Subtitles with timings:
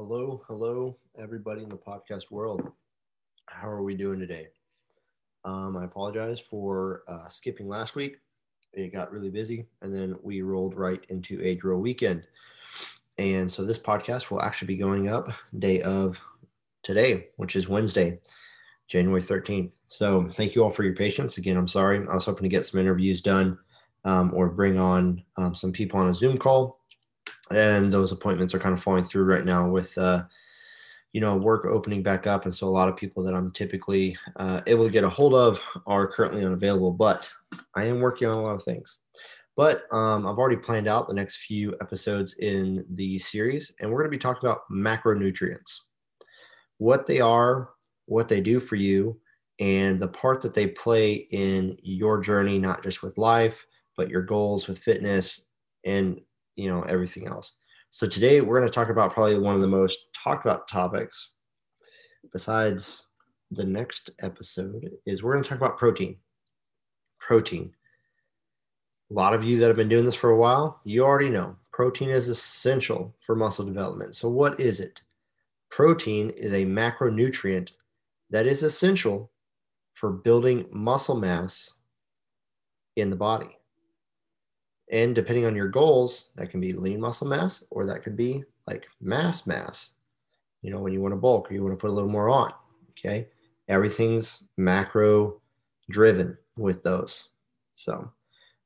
[0.00, 2.70] Hello, hello, everybody in the podcast world.
[3.46, 4.46] How are we doing today?
[5.44, 8.18] Um, I apologize for uh, skipping last week.
[8.72, 12.28] It got really busy, and then we rolled right into a drill weekend.
[13.18, 16.16] And so this podcast will actually be going up day of
[16.84, 18.20] today, which is Wednesday,
[18.86, 19.72] January 13th.
[19.88, 21.38] So thank you all for your patience.
[21.38, 22.06] Again, I'm sorry.
[22.08, 23.58] I was hoping to get some interviews done
[24.04, 26.77] um, or bring on um, some people on a Zoom call.
[27.50, 30.24] And those appointments are kind of falling through right now with, uh,
[31.12, 32.44] you know, work opening back up.
[32.44, 35.34] And so a lot of people that I'm typically uh, able to get a hold
[35.34, 37.32] of are currently unavailable, but
[37.74, 38.98] I am working on a lot of things.
[39.56, 43.98] But um, I've already planned out the next few episodes in the series, and we're
[43.98, 45.80] going to be talking about macronutrients
[46.78, 47.70] what they are,
[48.06, 49.20] what they do for you,
[49.60, 54.22] and the part that they play in your journey, not just with life, but your
[54.22, 55.46] goals with fitness
[55.84, 56.20] and
[56.58, 57.58] you know everything else.
[57.90, 61.30] So today we're going to talk about probably one of the most talked about topics
[62.32, 63.06] besides
[63.52, 66.16] the next episode is we're going to talk about protein.
[67.18, 67.72] Protein.
[69.10, 71.56] A lot of you that have been doing this for a while, you already know
[71.72, 74.16] protein is essential for muscle development.
[74.16, 75.00] So what is it?
[75.70, 77.70] Protein is a macronutrient
[78.30, 79.30] that is essential
[79.94, 81.76] for building muscle mass
[82.96, 83.57] in the body.
[84.90, 88.44] And depending on your goals, that can be lean muscle mass or that could be
[88.66, 89.92] like mass mass.
[90.62, 92.28] You know, when you want to bulk or you want to put a little more
[92.28, 92.52] on.
[92.90, 93.28] Okay.
[93.68, 95.40] Everything's macro
[95.90, 97.28] driven with those.
[97.74, 98.10] So,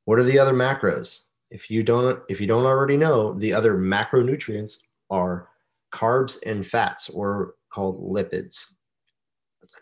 [0.05, 1.25] what are the other macros?
[1.51, 4.79] If you don't if you don't already know, the other macronutrients
[5.11, 5.49] are
[5.93, 8.73] carbs and fats or called lipids.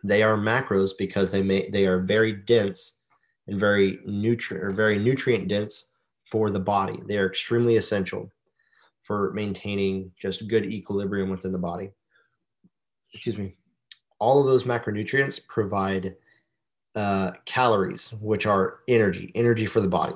[0.02, 2.98] They are macros because they may they are very dense
[3.46, 5.89] and very nutrient or very nutrient dense
[6.30, 7.00] for the body.
[7.06, 8.30] They are extremely essential
[9.02, 11.90] for maintaining just good equilibrium within the body.
[13.12, 13.56] Excuse me.
[14.18, 16.14] All of those macronutrients provide
[16.94, 20.14] uh, calories, which are energy, energy for the body.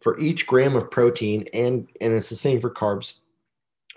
[0.00, 3.14] For each gram of protein, and and it's the same for carbs.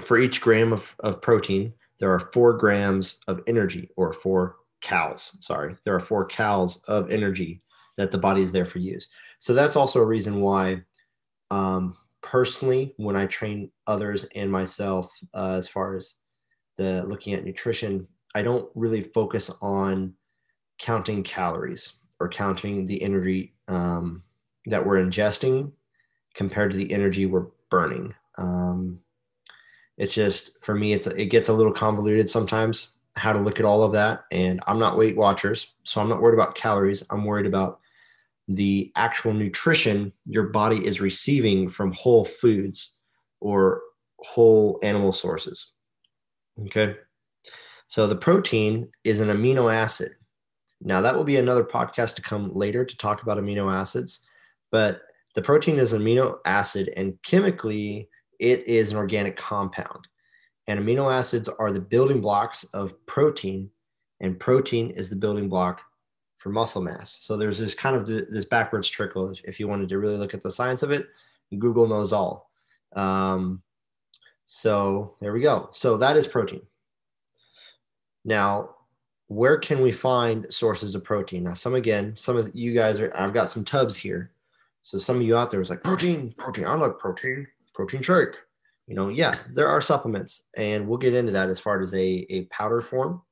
[0.03, 5.37] For each gram of, of protein, there are four grams of energy, or four calories.
[5.41, 7.61] Sorry, there are four calories of energy
[7.97, 9.07] that the body is there for use.
[9.39, 10.81] So that's also a reason why,
[11.51, 16.15] um, personally, when I train others and myself, uh, as far as
[16.77, 20.13] the looking at nutrition, I don't really focus on
[20.79, 24.23] counting calories or counting the energy um,
[24.65, 25.71] that we're ingesting
[26.33, 28.13] compared to the energy we're burning.
[28.37, 28.99] Um,
[29.97, 33.65] it's just for me, it's it gets a little convoluted sometimes how to look at
[33.65, 34.25] all of that.
[34.31, 37.03] And I'm not Weight Watchers, so I'm not worried about calories.
[37.09, 37.79] I'm worried about
[38.47, 42.97] the actual nutrition your body is receiving from whole foods
[43.39, 43.81] or
[44.19, 45.73] whole animal sources.
[46.65, 46.95] Okay.
[47.87, 50.15] So the protein is an amino acid.
[50.81, 54.21] Now, that will be another podcast to come later to talk about amino acids,
[54.71, 55.01] but
[55.33, 60.07] the protein is an amino acid, and chemically, it is an organic compound.
[60.67, 63.69] And amino acids are the building blocks of protein,
[64.19, 65.81] and protein is the building block
[66.45, 67.17] for muscle mass.
[67.21, 69.33] So there's this kind of this backwards trickle.
[69.45, 71.07] If you wanted to really look at the science of it,
[71.57, 72.51] Google knows all.
[72.95, 73.63] Um,
[74.45, 75.69] so there we go.
[75.71, 76.61] So that is protein.
[78.25, 78.75] Now,
[79.25, 81.45] where can we find sources of protein?
[81.45, 83.11] Now, some again, some of you guys are.
[83.17, 84.29] I've got some tubs here.
[84.83, 86.67] So some of you out there is like protein, protein.
[86.67, 88.35] I love protein, protein shake.
[88.85, 92.27] You know, yeah, there are supplements, and we'll get into that as far as a
[92.29, 93.23] a powder form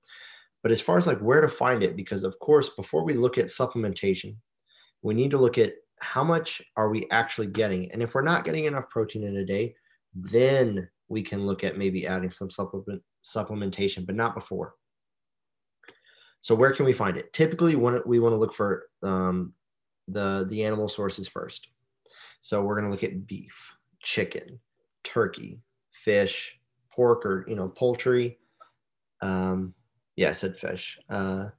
[0.63, 3.37] but as far as like where to find it, because of course, before we look
[3.37, 4.35] at supplementation,
[5.01, 7.91] we need to look at how much are we actually getting.
[7.91, 9.75] And if we're not getting enough protein in a day,
[10.15, 14.75] then we can look at maybe adding some supplement supplementation, but not before.
[16.41, 17.31] So where can we find it?
[17.33, 19.53] Typically, we want to look for um,
[20.07, 21.67] the the animal sources first.
[22.41, 23.55] So we're going to look at beef,
[24.01, 24.59] chicken,
[25.03, 25.59] turkey,
[25.91, 26.59] fish,
[26.93, 28.39] pork, or you know poultry,
[29.21, 29.73] um,
[30.15, 30.97] yeah, I said fish.
[31.09, 31.49] Uh,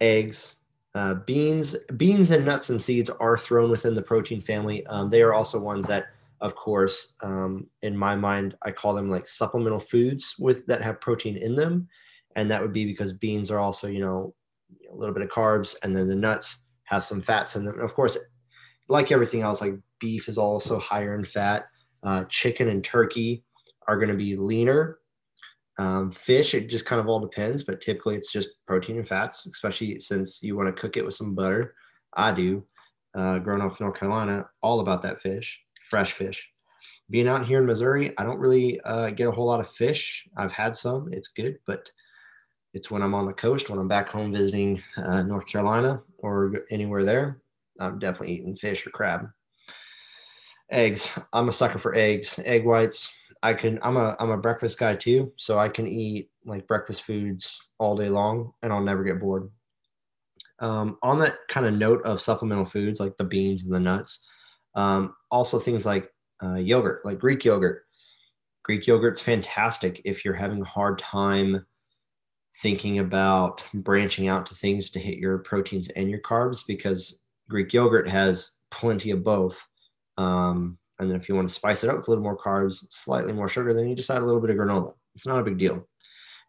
[0.00, 0.60] eggs,
[0.94, 4.84] uh, beans, beans and nuts and seeds are thrown within the protein family.
[4.86, 6.06] Um, they are also ones that,
[6.40, 11.00] of course, um, in my mind, I call them like supplemental foods with that have
[11.00, 11.88] protein in them,
[12.34, 14.34] and that would be because beans are also, you know,
[14.90, 17.74] a little bit of carbs, and then the nuts have some fats in them.
[17.74, 18.18] And of course,
[18.88, 21.66] like everything else, like beef is also higher in fat.
[22.02, 23.44] Uh, chicken and turkey
[23.86, 24.99] are going to be leaner
[25.80, 29.46] um, fish, it just kind of all depends, but typically it's just protein and fats,
[29.46, 31.74] especially since you want to cook it with some butter.
[32.12, 32.66] I do.
[33.14, 36.46] Uh, growing up in North Carolina, all about that fish, fresh fish.
[37.08, 40.28] being out here in Missouri, I don't really uh, get a whole lot of fish.
[40.36, 41.90] I've had some, it's good, but
[42.74, 46.66] it's when I'm on the coast, when I'm back home visiting uh, North Carolina or
[46.70, 47.40] anywhere there,
[47.80, 49.30] I'm definitely eating fish or crab.
[50.70, 51.08] Eggs.
[51.32, 53.10] I'm a sucker for eggs, egg whites.
[53.42, 53.78] I can.
[53.82, 54.16] I'm a.
[54.18, 58.52] I'm a breakfast guy too, so I can eat like breakfast foods all day long,
[58.62, 59.50] and I'll never get bored.
[60.58, 64.26] Um, on that kind of note of supplemental foods like the beans and the nuts,
[64.74, 66.10] um, also things like
[66.42, 67.84] uh, yogurt, like Greek yogurt.
[68.62, 71.64] Greek yogurt's fantastic if you're having a hard time
[72.62, 77.72] thinking about branching out to things to hit your proteins and your carbs because Greek
[77.72, 79.66] yogurt has plenty of both.
[80.18, 82.84] Um, and then if you want to spice it up with a little more carbs,
[82.90, 84.92] slightly more sugar, then you just add a little bit of granola.
[85.14, 85.88] It's not a big deal.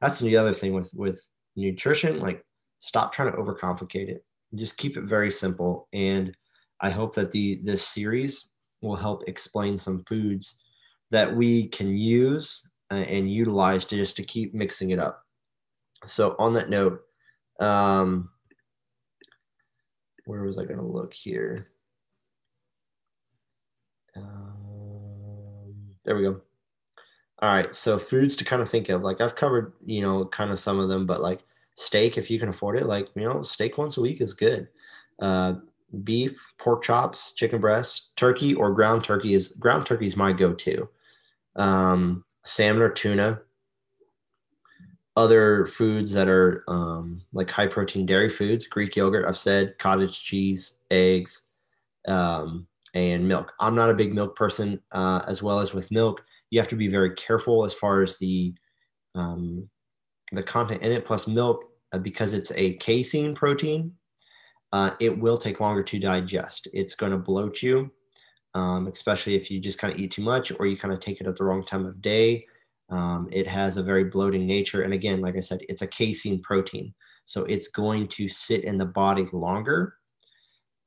[0.01, 1.21] That's the other thing with with
[1.55, 2.19] nutrition.
[2.19, 2.45] Like,
[2.79, 4.25] stop trying to overcomplicate it.
[4.55, 5.87] Just keep it very simple.
[5.93, 6.35] And
[6.81, 8.49] I hope that the this series
[8.81, 10.59] will help explain some foods
[11.11, 15.23] that we can use uh, and utilize to just to keep mixing it up.
[16.05, 17.01] So on that note,
[17.59, 18.29] um,
[20.25, 21.70] where was I going to look here?
[24.15, 26.41] Um, there we go.
[27.41, 29.01] All right, so foods to kind of think of.
[29.01, 31.41] Like I've covered, you know, kind of some of them, but like
[31.75, 34.67] steak, if you can afford it, like you know, steak once a week is good.
[35.19, 35.55] Uh,
[36.03, 40.87] beef, pork chops, chicken breast, turkey, or ground turkey is ground turkey is my go-to.
[41.55, 43.41] Um, salmon or tuna.
[45.17, 50.23] Other foods that are um, like high protein dairy foods, Greek yogurt, I've said, cottage
[50.23, 51.41] cheese, eggs,
[52.07, 53.51] um, and milk.
[53.59, 56.75] I'm not a big milk person, uh, as well as with milk, you have to
[56.75, 58.53] be very careful as far as the
[59.15, 59.69] um,
[60.31, 61.05] the content in it.
[61.05, 63.93] Plus, milk uh, because it's a casein protein,
[64.73, 66.67] uh, it will take longer to digest.
[66.73, 67.91] It's going to bloat you,
[68.53, 71.19] um, especially if you just kind of eat too much or you kind of take
[71.19, 72.45] it at the wrong time of day.
[72.89, 74.83] Um, it has a very bloating nature.
[74.83, 76.93] And again, like I said, it's a casein protein.
[77.25, 79.95] So it's going to sit in the body longer.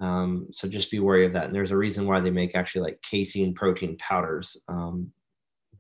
[0.05, 1.47] Um, so just be wary of that.
[1.47, 4.57] And there's a reason why they make actually like casein protein powders.
[4.69, 5.11] Um,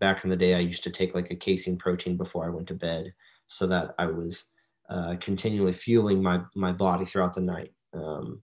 [0.00, 2.69] back in the day, I used to take like a casein protein before I went
[2.69, 3.12] to bed
[3.47, 4.47] so that I was
[4.88, 7.73] uh, continually fueling my, my body throughout the night.
[7.93, 8.43] Um,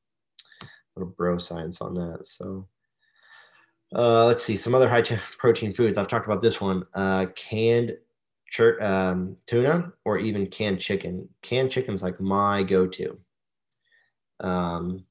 [0.95, 2.27] little bro science on that.
[2.27, 2.67] So
[3.95, 5.97] uh, let's see some other high t- protein foods.
[5.97, 7.97] I've talked about this one: uh, canned
[8.81, 11.27] um, tuna or even canned chicken.
[11.41, 13.17] Canned chicken's like my go-to.
[14.39, 15.05] Um,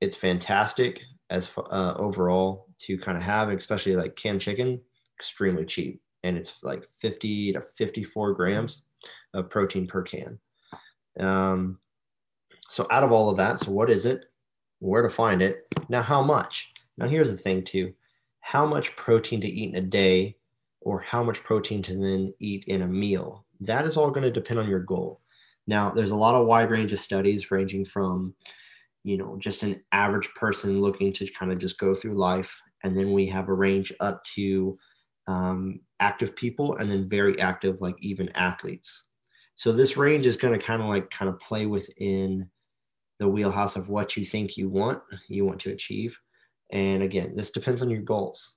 [0.00, 4.80] it's fantastic as uh, overall to kind of have, especially like canned chicken,
[5.18, 8.84] extremely cheap, and it's like 50 to 54 grams
[9.34, 10.38] of protein per can.
[11.18, 11.78] Um,
[12.68, 14.26] so out of all of that, so what is it?
[14.78, 15.66] Where to find it?
[15.88, 16.72] Now, how much?
[16.96, 17.92] Now, here's the thing too:
[18.40, 20.36] how much protein to eat in a day,
[20.80, 23.44] or how much protein to then eat in a meal.
[23.60, 25.20] That is all going to depend on your goal.
[25.66, 28.34] Now, there's a lot of wide range of studies ranging from,
[29.02, 32.54] you know, just an average person looking to kind of just go through life,
[32.84, 34.78] and then we have a range up to
[35.26, 39.06] um, active people, and then very active, like even athletes.
[39.56, 42.48] So this range is going to kind of like kind of play within
[43.18, 46.16] the wheelhouse of what you think you want, you want to achieve.
[46.72, 48.56] And again, this depends on your goals.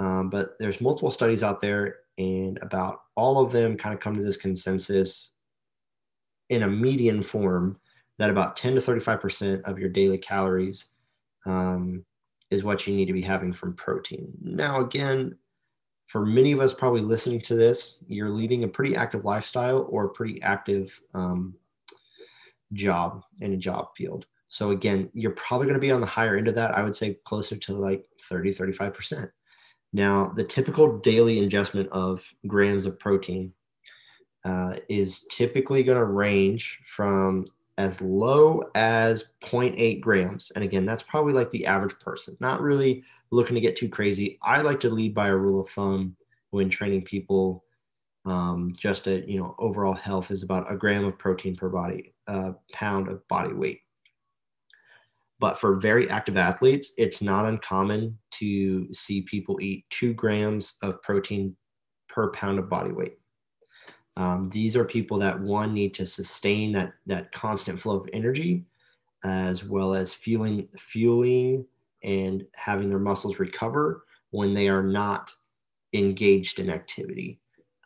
[0.00, 4.16] Um, but there's multiple studies out there, and about all of them kind of come
[4.16, 5.32] to this consensus
[6.50, 7.78] in a median form
[8.22, 10.90] that about 10 to 35% of your daily calories
[11.44, 12.04] um,
[12.52, 14.32] is what you need to be having from protein.
[14.40, 15.36] Now, again,
[16.06, 20.04] for many of us probably listening to this, you're leading a pretty active lifestyle or
[20.04, 21.54] a pretty active um,
[22.74, 24.26] job in a job field.
[24.48, 26.78] So again, you're probably going to be on the higher end of that.
[26.78, 29.28] I would say closer to like 30, 35%.
[29.92, 33.52] Now, the typical daily ingestment of grams of protein
[34.44, 37.46] uh, is typically going to range from
[37.82, 40.52] as low as 0.8 grams.
[40.52, 44.38] And again, that's probably like the average person, not really looking to get too crazy.
[44.42, 46.16] I like to lead by a rule of thumb
[46.50, 47.64] when training people
[48.24, 52.14] um, just a you know overall health is about a gram of protein per body
[52.28, 53.80] uh, pound of body weight
[55.40, 61.02] but for very active athletes it's not uncommon to see people eat two grams of
[61.02, 61.56] protein
[62.08, 63.16] per pound of body weight
[64.16, 68.64] um, these are people that one need to sustain that that constant flow of energy
[69.24, 71.64] as well as fueling fueling
[72.02, 75.32] and having their muscles recover when they are not
[75.92, 77.38] engaged in activity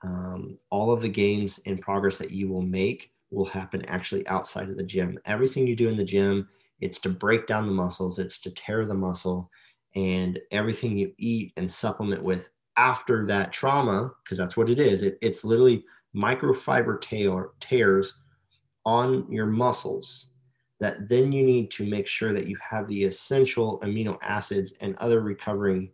[0.02, 4.68] um, all of the gains and progress that you will make will happen actually outside
[4.68, 5.18] of the gym.
[5.24, 6.48] Everything you do in the gym,
[6.80, 9.50] it's to break down the muscles, it's to tear the muscle,
[9.94, 15.02] and everything you eat and supplement with after that trauma, because that's what it is,
[15.02, 15.84] it, it's literally
[16.16, 18.20] microfiber tear, tears
[18.84, 20.30] on your muscles
[20.78, 24.94] that then you need to make sure that you have the essential amino acids and
[24.96, 25.90] other recovering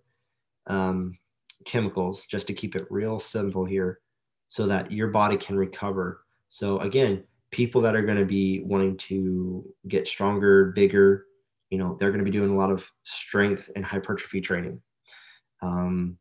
[0.66, 1.16] um,
[1.64, 4.00] chemicals just to keep it real simple here
[4.48, 6.24] so that your body can recover.
[6.48, 11.26] So again people that are going to be wanting to get stronger bigger
[11.72, 14.80] you know they're going to be doing a lot of strength and hypertrophy training.
[15.62, 16.18] Um,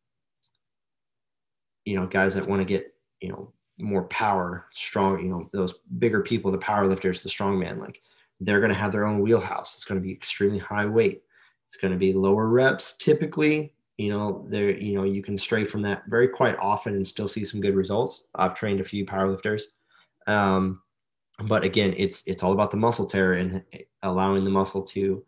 [1.83, 5.73] you know guys that want to get you know more power strong you know those
[5.99, 8.01] bigger people the power lifters the strong man like
[8.41, 9.75] they're going to have their own wheelhouse.
[9.75, 11.21] It's going to be extremely high weight.
[11.67, 15.63] It's going to be lower reps typically you know there you know you can stray
[15.63, 18.27] from that very quite often and still see some good results.
[18.35, 19.63] I've trained a few powerlifters
[20.27, 20.81] um,
[21.43, 23.63] but again it's it's all about the muscle tear and
[24.03, 25.23] allowing the muscle to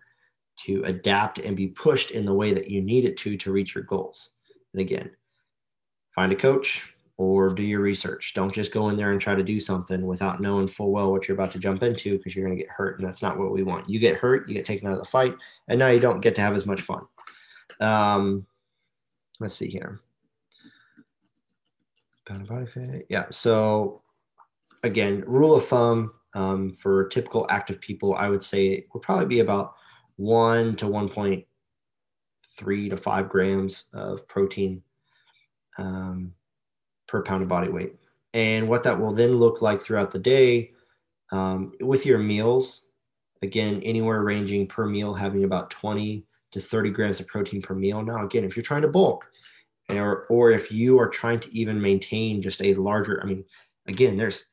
[0.56, 3.76] to adapt and be pushed in the way that you need it to to reach
[3.76, 4.32] your goals.
[4.74, 5.12] And again
[6.16, 9.44] find a coach or do your research don't just go in there and try to
[9.44, 12.58] do something without knowing full well what you're about to jump into because you're going
[12.58, 14.88] to get hurt and that's not what we want you get hurt you get taken
[14.88, 15.36] out of the fight
[15.68, 17.04] and now you don't get to have as much fun
[17.80, 18.46] um,
[19.40, 20.02] let's see here.
[23.10, 23.26] Yeah.
[23.30, 24.02] So
[24.84, 29.26] again, rule of thumb um, for typical active people, I would say it would probably
[29.26, 29.76] be about
[30.16, 34.82] one to 1.3 to five grams of protein
[35.78, 36.34] um,
[37.14, 37.96] per pound of body weight.
[38.34, 40.72] And what that will then look like throughout the day
[41.32, 42.88] um, with your meals,
[43.44, 48.02] again, anywhere ranging per meal having about 20 to 30 grams of protein per meal.
[48.02, 49.26] Now, again, if you're trying to bulk,
[49.92, 53.46] or or if you are trying to even maintain just a larger, I mean,
[53.88, 54.46] again, there's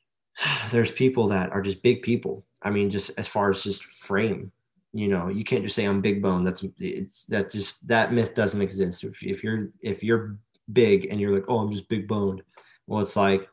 [0.70, 2.44] there's people that are just big people.
[2.62, 4.50] I mean, just as far as just frame,
[4.92, 6.42] you know, you can't just say I'm big bone.
[6.42, 9.04] That's it's that just that myth doesn't exist.
[9.04, 10.38] If, if you're if you're
[10.72, 12.42] big and you're like, oh, I'm just big boned,
[12.86, 13.48] well, it's like,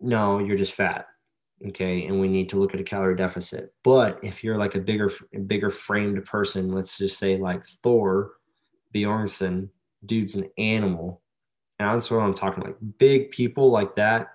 [0.00, 1.06] no, you're just fat.
[1.66, 2.06] Okay.
[2.06, 3.72] And we need to look at a calorie deficit.
[3.82, 5.10] But if you're like a bigger
[5.46, 8.32] bigger framed person let's just say like thor
[8.94, 9.68] bjornsson
[10.06, 11.20] dude's an animal.
[11.78, 14.28] And that's what i'm talking like big people like that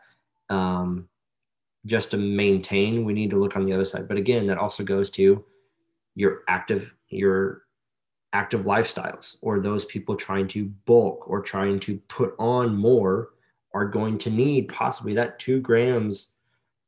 [0.50, 1.08] um
[1.86, 4.08] just to maintain we need to look on the other side.
[4.08, 5.44] But again that also goes to
[6.16, 7.63] your active your
[8.34, 13.30] active lifestyles or those people trying to bulk or trying to put on more
[13.74, 16.32] are going to need possibly that two grams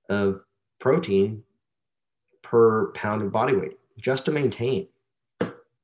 [0.10, 0.42] of
[0.80, 1.42] protein
[2.42, 4.88] per pound of body weight just to maintain.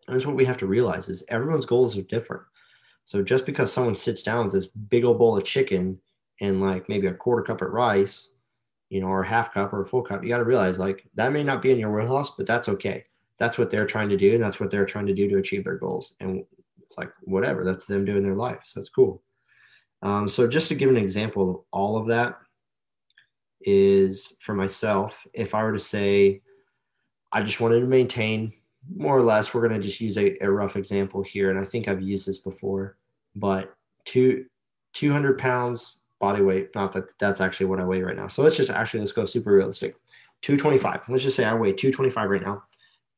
[0.08, 2.44] That's what we have to realize is everyone's goals are different.
[3.06, 6.00] So just because someone sits down with this big old bowl of chicken
[6.40, 8.34] and like maybe a quarter cup of rice,
[8.90, 11.06] you know, or a half cup or a full cup, you got to realize like
[11.16, 13.06] that may not be in your wheelhouse, but that's okay.
[13.42, 14.36] That's what they're trying to do.
[14.36, 16.16] And that's what they're trying to do to achieve their goals.
[16.20, 16.46] And
[16.82, 18.62] it's like, whatever, that's them doing their life.
[18.66, 19.24] So it's cool.
[20.04, 22.38] Um, so just to give an example of all of that,
[23.64, 26.42] is for myself, if I were to say,
[27.32, 28.54] I just wanted to maintain
[28.96, 31.50] more or less, we're going to just use a, a, rough example here.
[31.50, 32.98] And I think I've used this before,
[33.36, 34.46] but two,
[34.94, 36.74] 200 pounds body weight.
[36.76, 38.28] Not that that's actually what I weigh right now.
[38.28, 39.96] So let's just actually, let's go super realistic.
[40.42, 41.02] 225.
[41.08, 42.64] Let's just say I weigh 225 right now.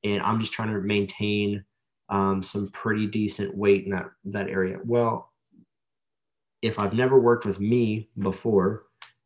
[0.03, 1.63] And I'm just trying to maintain
[2.09, 4.79] um, some pretty decent weight in that, that area.
[4.83, 5.31] Well,
[6.61, 8.83] if I've never worked with me before,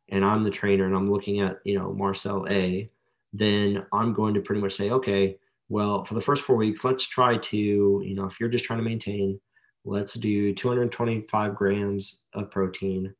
[0.10, 2.90] and I'm the trainer and I'm looking at, you know, Marcel A,
[3.34, 5.38] then I'm going to pretty much say, okay,
[5.70, 8.80] well, for the first four weeks, let's try to, you know, if you're just trying
[8.80, 9.40] to maintain,
[9.84, 13.14] let's do 225 grams of protein.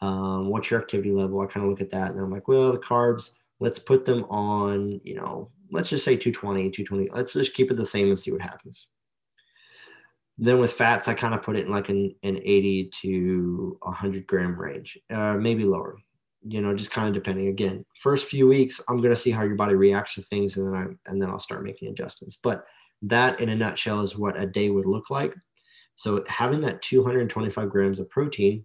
[0.00, 1.40] Um, what's your activity level?
[1.40, 3.30] I kind of look at that and I'm like, well, the carbs,
[3.62, 7.10] let's put them on, you know, let's just say 220, 220.
[7.12, 8.88] Let's just keep it the same and see what happens.
[10.38, 14.26] Then with fats, I kind of put it in like an, an 80 to 100
[14.26, 15.96] gram range, uh, maybe lower
[16.46, 17.48] you know, just kind of depending.
[17.48, 20.66] Again, first few weeks, I'm going to see how your body reacts to things, and
[20.66, 22.38] then I and then I'll start making adjustments.
[22.42, 22.64] But
[23.02, 25.34] that, in a nutshell, is what a day would look like.
[25.94, 28.64] So having that 225 grams of protein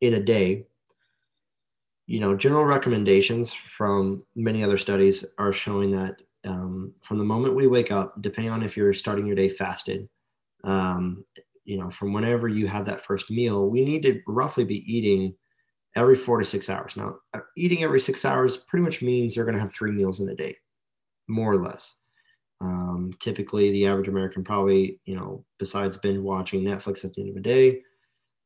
[0.00, 0.64] in a day,
[2.06, 7.56] you know, general recommendations from many other studies are showing that um, from the moment
[7.56, 10.08] we wake up, depending on if you're starting your day fasted,
[10.64, 11.24] um,
[11.64, 15.34] you know, from whenever you have that first meal, we need to roughly be eating
[15.96, 16.96] every four to six hours.
[16.96, 20.20] Now, uh, eating every six hours pretty much means you're going to have three meals
[20.20, 20.56] in a day,
[21.26, 21.96] more or less.
[22.60, 27.30] Um, typically, the average American probably, you know, besides binge watching Netflix at the end
[27.30, 27.82] of the day,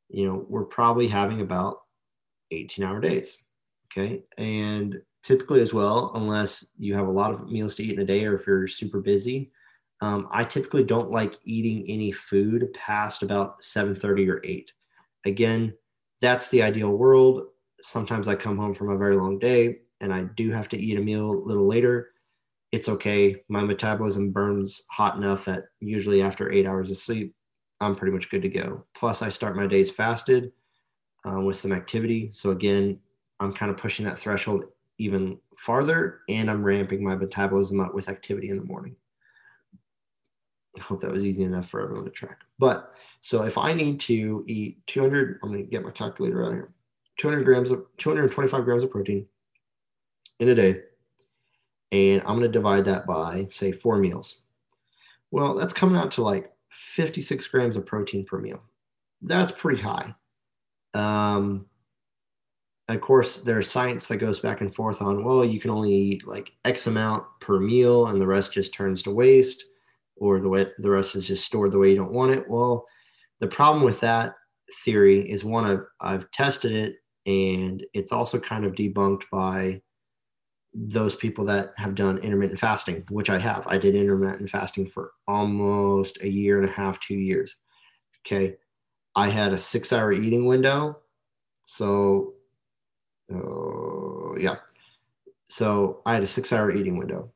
[0.09, 1.83] you know, we're probably having about
[2.51, 3.45] 18 hour days.
[3.93, 4.23] Okay.
[4.39, 8.05] And typically, as well, unless you have a lot of meals to eat in a
[8.05, 9.51] day or if you're super busy,
[10.03, 14.73] Um, I typically don't like eating any food past about 7:30 or 8.
[15.27, 15.75] Again,
[16.23, 17.49] that's the ideal world.
[17.83, 20.99] Sometimes I come home from a very long day and I do have to eat
[20.99, 22.13] a meal a little later.
[22.73, 23.43] It's okay.
[23.49, 27.35] My metabolism burns hot enough that usually after eight hours of sleep,
[27.81, 28.87] I'm pretty much good to go.
[28.95, 30.53] Plus, I start my days fasted
[31.25, 32.31] uh, with some activity.
[32.33, 32.99] So, again,
[33.41, 34.65] I'm kind of pushing that threshold
[34.99, 38.95] even farther and I'm ramping my metabolism up with activity in the morning.
[40.79, 42.41] I hope that was easy enough for everyone to track.
[42.59, 42.93] But
[43.23, 46.73] so if I need to eat 200, I'm going to get my calculator out here
[47.19, 49.27] 200 grams of 225 grams of protein
[50.39, 50.83] in a day.
[51.93, 54.43] And I'm going to divide that by, say, four meals.
[55.31, 58.63] Well, that's coming out to like 56 grams of protein per meal.
[59.23, 60.15] That's pretty high.
[60.95, 61.67] Um,
[62.95, 66.27] of course, there's science that goes back and forth on, well, you can only eat
[66.27, 69.65] like X amount per meal and the rest just turns to waste,
[70.17, 72.49] or the way the rest is just stored the way you don't want it.
[72.49, 72.87] Well,
[73.41, 74.35] the problem with that
[74.85, 79.83] theory is one, I've, I've tested it and it's also kind of debunked by
[80.73, 83.67] those people that have done intermittent fasting, which I have.
[83.67, 87.57] I did intermittent fasting for almost a year and a half, two years.
[88.25, 88.57] Okay.
[89.17, 90.99] I had a six hour eating window.
[91.65, 92.35] So,
[93.33, 94.57] uh, yeah.
[95.49, 97.31] So I had a six hour eating window.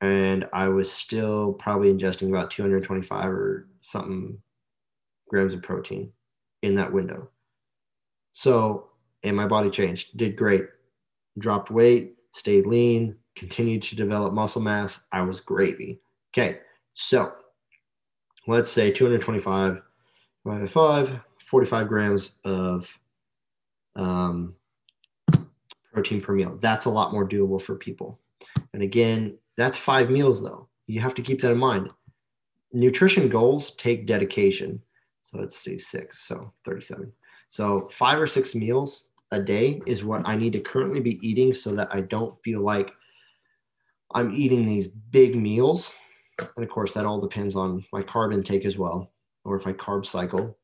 [0.00, 4.38] And I was still probably ingesting about 225 or something
[5.28, 6.12] grams of protein
[6.62, 7.30] in that window.
[8.30, 8.90] So,
[9.24, 10.66] and my body changed, did great
[11.38, 15.04] dropped weight, stayed lean, continued to develop muscle mass.
[15.12, 16.00] I was gravy.
[16.32, 16.58] Okay,
[16.94, 17.32] so
[18.46, 19.80] let's say 225
[20.44, 22.88] divided by 5, 45 grams of
[23.98, 24.54] um,
[25.92, 26.56] protein per meal.
[26.60, 28.18] That's a lot more doable for people.
[28.72, 30.68] And again, that's five meals though.
[30.86, 31.90] You have to keep that in mind.
[32.72, 34.80] Nutrition goals take dedication.
[35.24, 37.12] So let's see, six, so 37.
[37.48, 41.52] So five or six meals a day is what I need to currently be eating
[41.52, 42.90] so that I don't feel like
[44.12, 45.92] I'm eating these big meals.
[46.56, 49.10] And of course, that all depends on my carb intake as well,
[49.44, 50.56] or if I carb cycle,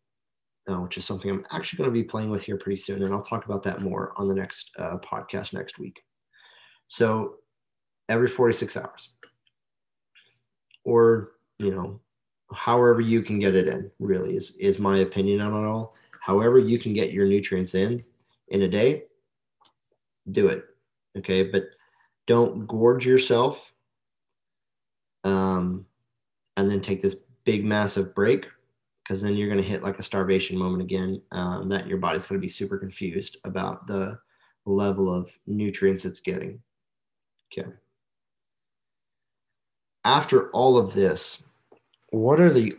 [0.71, 3.03] uh, which is something I'm actually going to be playing with here pretty soon.
[3.03, 6.03] And I'll talk about that more on the next uh, podcast next week.
[6.89, 7.37] So
[8.09, 9.11] every 46 hours,
[10.85, 12.01] or, you know,
[12.53, 15.95] however you can get it in, really is, is my opinion on it all.
[16.21, 18.03] However, you can get your nutrients in
[18.49, 19.05] in a day,
[20.33, 20.65] do it.
[21.19, 21.43] Okay.
[21.43, 21.65] But
[22.27, 23.73] don't gorge yourself
[25.25, 25.87] um,
[26.57, 28.47] and then take this big, massive break
[29.05, 31.21] because then you're going to hit like a starvation moment again.
[31.33, 34.19] Um, that your body's going to be super confused about the
[34.67, 36.61] level of nutrients it's getting.
[37.53, 37.71] Okay.
[40.05, 41.45] After all of this,
[42.11, 42.77] what are the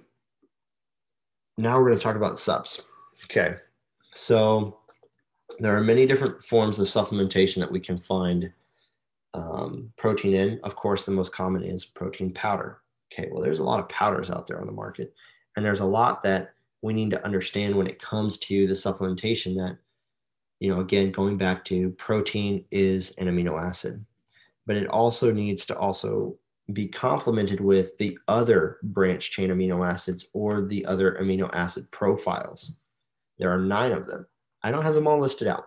[1.57, 2.81] now we're going to talk about subs.
[3.25, 3.55] Okay.
[4.13, 4.79] So
[5.59, 8.51] there are many different forms of supplementation that we can find
[9.33, 10.59] um, protein in.
[10.63, 12.81] Of course, the most common is protein powder.
[13.13, 15.13] Okay, well, there's a lot of powders out there on the market,
[15.55, 19.55] and there's a lot that we need to understand when it comes to the supplementation
[19.55, 19.77] that,
[20.59, 24.05] you know, again, going back to protein is an amino acid,
[24.65, 26.37] but it also needs to also
[26.73, 32.75] be complemented with the other branch chain amino acids or the other amino acid profiles.
[33.37, 34.25] There are nine of them.
[34.63, 35.65] I don't have them all listed out,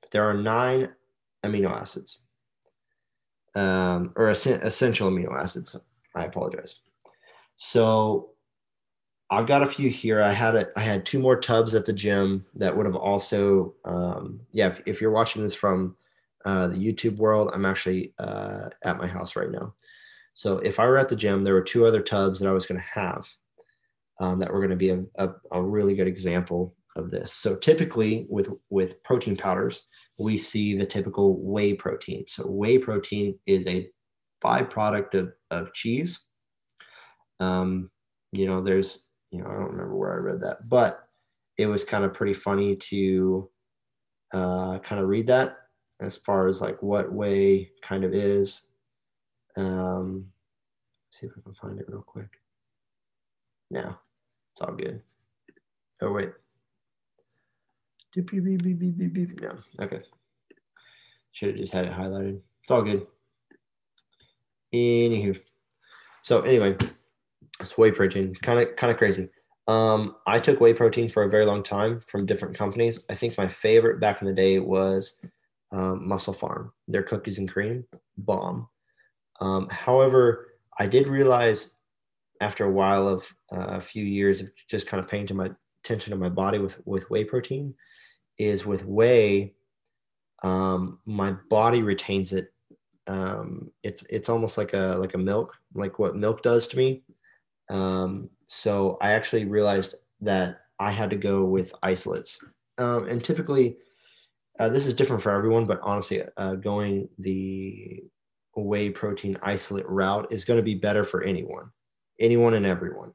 [0.00, 0.90] but there are nine
[1.44, 2.22] amino acids,
[3.54, 5.76] um, or es- essential amino acids.
[6.14, 6.76] I apologize.
[7.56, 8.33] So
[9.34, 10.22] I've got a few here.
[10.22, 10.72] I had it.
[10.76, 14.68] I had two more tubs at the gym that would have also, um, yeah.
[14.68, 15.96] If, if, you're watching this from
[16.44, 19.74] uh, the YouTube world, I'm actually uh, at my house right now.
[20.34, 22.66] So if I were at the gym, there were two other tubs that I was
[22.66, 23.28] going to have
[24.20, 27.32] um, that were going to be a, a, a really good example of this.
[27.32, 29.84] So typically with with protein powders,
[30.18, 32.24] we see the typical whey protein.
[32.26, 33.88] So whey protein is a
[34.44, 36.20] byproduct of, of cheese.
[37.40, 37.90] Um,
[38.32, 39.03] you know, there's,
[39.34, 41.08] you know, I don't remember where I read that, but
[41.58, 43.50] it was kind of pretty funny to
[44.32, 45.56] uh, kind of read that
[46.00, 48.68] as far as like what whey kind of is.
[49.56, 50.26] Um,
[51.10, 52.28] see if I can find it real quick.
[53.72, 53.96] No,
[54.52, 55.02] it's all good.
[56.00, 56.30] Oh, wait.
[59.42, 60.02] No, okay.
[61.32, 62.38] Should have just had it highlighted.
[62.62, 63.04] It's all good.
[64.72, 65.40] Anywho,
[66.22, 66.76] so anyway,
[67.64, 68.34] it's whey protein.
[68.42, 69.28] Kind of kind of crazy.
[69.66, 73.04] Um, I took whey protein for a very long time from different companies.
[73.08, 75.18] I think my favorite back in the day was
[75.72, 76.70] um, MusclePharm.
[76.86, 77.84] Their cookies and cream,
[78.18, 78.68] bomb.
[79.40, 80.48] Um, however,
[80.78, 81.76] I did realize
[82.40, 85.50] after a while of uh, a few years of just kind of paying to my
[85.84, 87.74] attention to my body with with whey protein
[88.38, 89.54] is with whey
[90.42, 92.52] um, my body retains it
[93.06, 97.02] um, it's it's almost like a like a milk like what milk does to me
[97.70, 102.42] um, so i actually realized that i had to go with isolates.
[102.78, 103.76] Um, and typically
[104.58, 108.02] uh, this is different for everyone but honestly uh, going the
[108.56, 111.70] whey protein isolate route is going to be better for anyone
[112.20, 113.12] anyone and everyone.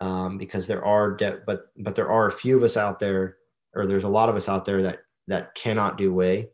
[0.00, 3.38] Um, because there are de- but but there are a few of us out there
[3.74, 6.48] or there's a lot of us out there that that cannot do whey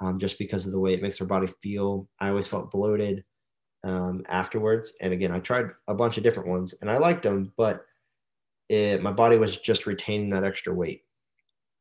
[0.00, 2.08] um, just because of the way it makes our body feel.
[2.20, 3.22] I always felt bloated
[3.84, 7.52] um, afterwards and again i tried a bunch of different ones and i liked them
[7.56, 7.84] but
[8.68, 11.04] it, my body was just retaining that extra weight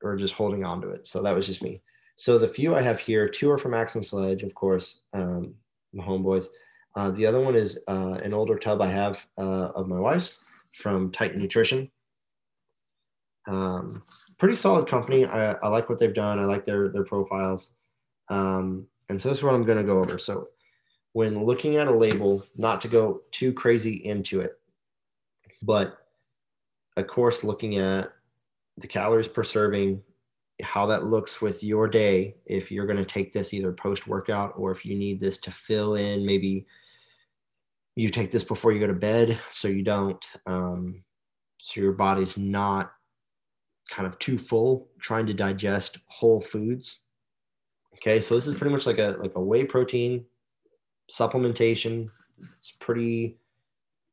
[0.04, 1.82] or just holding on to it so that was just me
[2.16, 5.54] so the few i have here two are from axe and sledge of course um,
[5.94, 6.48] my homeboys
[6.96, 10.40] uh, the other one is uh, an older tub I have uh, of my wife's
[10.74, 11.92] from Titan Nutrition.
[13.48, 14.04] Um,
[14.38, 15.26] pretty solid company.
[15.26, 16.40] I, I, like what they've done.
[16.40, 17.74] I like their their profiles.
[18.30, 20.18] Um, and so this is what I'm going to go over.
[20.18, 20.48] So
[21.16, 24.60] when looking at a label, not to go too crazy into it,
[25.62, 26.00] but
[26.98, 28.12] of course looking at
[28.76, 30.02] the calories per serving,
[30.62, 34.56] how that looks with your day if you're going to take this either post workout
[34.58, 36.66] or if you need this to fill in maybe
[37.96, 41.02] you take this before you go to bed so you don't um,
[41.60, 42.92] so your body's not
[43.90, 47.04] kind of too full trying to digest whole foods.
[47.94, 50.26] Okay so this is pretty much like a like a whey protein
[51.12, 52.10] supplementation
[52.58, 53.38] it's pretty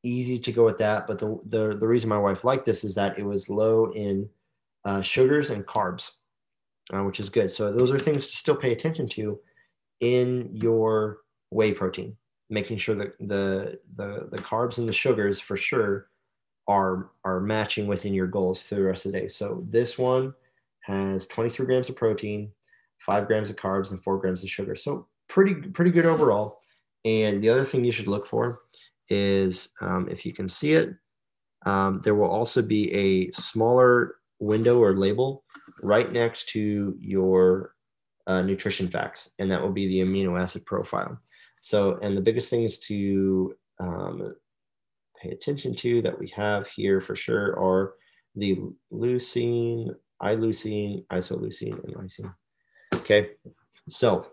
[0.03, 2.95] easy to go with that but the the, the reason my wife liked this is
[2.95, 4.29] that it was low in
[4.85, 6.13] uh, sugars and carbs
[6.93, 9.39] uh, which is good so those are things to still pay attention to
[10.01, 11.19] in your
[11.51, 12.17] whey protein
[12.53, 16.09] making sure that the the the carbs and the sugars for sure
[16.69, 19.29] are are matching within your goals through the rest of the day.
[19.29, 20.35] So this one
[20.81, 22.51] has 23 grams of protein,
[22.99, 24.77] five grams of carbs, and four grams of sugar.
[24.77, 26.59] So pretty pretty good overall.
[27.05, 28.61] And the other thing you should look for
[29.09, 30.95] is um, if you can see it,
[31.67, 35.45] um, there will also be a smaller window or label
[35.83, 37.75] right next to your
[38.27, 41.19] uh, nutrition facts, and that will be the amino acid profile.
[41.61, 44.35] So, and the biggest things to um,
[45.21, 47.95] pay attention to that we have here for sure are
[48.35, 48.59] the
[48.93, 52.35] leucine, iLeucine, isoleucine, and lysine.
[52.95, 53.31] Okay,
[53.89, 54.27] so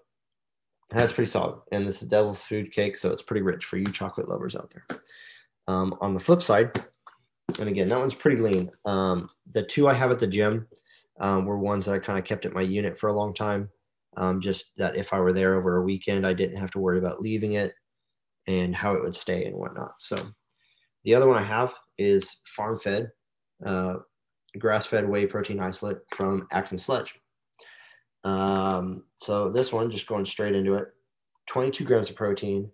[0.98, 1.60] that's pretty solid.
[1.72, 4.56] And this is a devil's food cake, so it's pretty rich for you chocolate lovers
[4.56, 5.00] out there.
[5.68, 6.84] Um, on the flip side,
[7.60, 8.72] and again, that one's pretty lean.
[8.86, 10.68] Um, the two I have at the gym
[11.20, 13.70] um, were ones that I kind of kept at my unit for a long time
[14.18, 16.98] um, just that if I were there over a weekend, I didn't have to worry
[16.98, 17.74] about leaving it
[18.48, 19.94] and how it would stay and whatnot.
[20.00, 20.18] So
[21.04, 23.12] the other one I have is farm fed,
[23.66, 23.96] uh,
[24.58, 27.16] grass fed whey protein isolate from and Sledge.
[28.24, 30.88] Um, so this one, just going straight into it,
[31.48, 32.70] 22 grams of protein,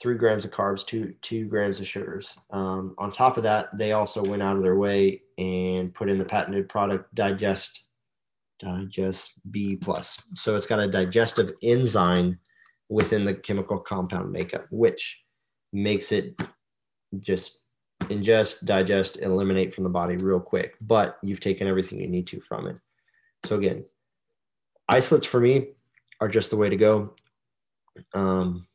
[0.00, 2.38] three grams of carbs, two two grams of sugars.
[2.50, 6.18] Um, on top of that, they also went out of their way and put in
[6.18, 7.84] the patented product Digest
[8.58, 10.20] digest B plus.
[10.34, 12.38] So it's got a digestive enzyme
[12.88, 15.20] within the chemical compound makeup, which
[15.72, 16.38] makes it
[17.18, 17.60] just
[18.02, 20.74] ingest, digest, eliminate from the body real quick.
[20.80, 22.76] But you've taken everything you need to from it.
[23.44, 23.84] So again,
[24.90, 25.68] isolates for me
[26.20, 27.14] are just the way to go.
[28.12, 28.66] Um,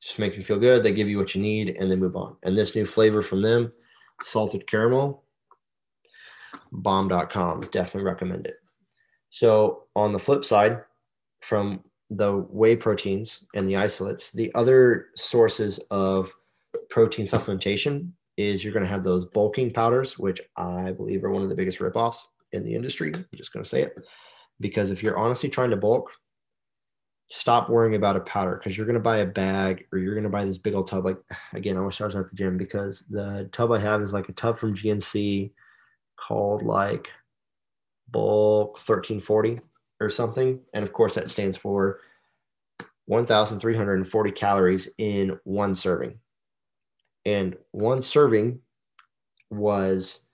[0.00, 0.82] just make you feel good.
[0.82, 2.36] They give you what you need, and they move on.
[2.42, 3.72] And this new flavor from them,
[4.22, 5.24] salted caramel,
[6.70, 7.62] bomb.com.
[7.72, 8.56] Definitely recommend it.
[9.30, 10.82] So on the flip side,
[11.40, 16.30] from the whey proteins and the isolates, the other sources of
[16.90, 21.42] protein supplementation is you're going to have those bulking powders, which I believe are one
[21.42, 23.12] of the biggest ripoffs in the industry.
[23.14, 23.98] I'm just going to say it
[24.62, 26.10] because if you're honestly trying to bulk,
[27.28, 30.24] stop worrying about a powder because you're going to buy a bag or you're going
[30.24, 31.04] to buy this big old tub.
[31.04, 31.18] Like
[31.52, 34.32] again, I I was at the gym because the tub I have is like a
[34.32, 35.50] tub from GNC
[36.16, 37.10] called like
[38.10, 39.58] bulk 1340
[40.00, 40.60] or something.
[40.74, 42.00] And of course, that stands for
[43.06, 46.18] 1,340 calories in one serving.
[47.24, 48.60] And one serving
[49.50, 50.24] was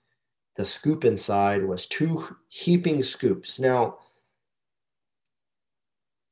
[0.55, 3.59] the scoop inside was two heaping scoops.
[3.59, 3.99] Now,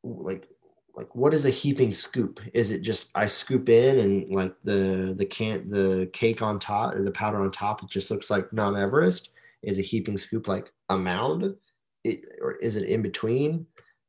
[0.07, 0.47] like
[0.95, 2.39] like what is a heaping scoop?
[2.53, 6.95] Is it just i scoop in and like the the can the cake on top
[6.95, 9.29] or the powder on top it just looks like mount everest?
[9.61, 11.55] Is a heaping scoop like a mound?
[12.03, 13.65] It, or is it in between?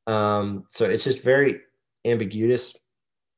[0.07, 1.61] Um, so it's just very
[2.07, 2.75] ambiguous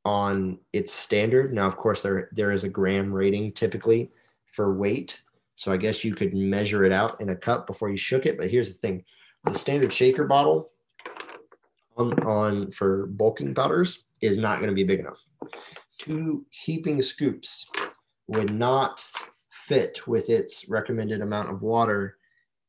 [0.04, 1.52] on its standard.
[1.52, 4.10] Now, of course, there there is a gram rating typically
[4.52, 5.20] for weight,
[5.56, 8.38] so I guess you could measure it out in a cup before you shook it.
[8.38, 9.04] But here's the thing:
[9.44, 10.69] the standard shaker bottle
[12.00, 15.24] on on for bulking powders is not going to be big enough.
[15.98, 17.70] Two heaping scoops
[18.26, 19.04] would not
[19.50, 22.16] fit with its recommended amount of water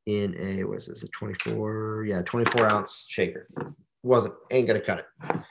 [0.08, 3.48] in a what is this a 24 yeah 24 ounce shaker
[4.02, 5.44] wasn't ain't gonna cut it